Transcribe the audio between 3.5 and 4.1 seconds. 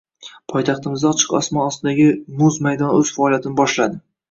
boshladi